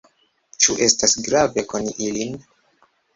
[0.63, 2.33] Ĉu estas grave koni ilin?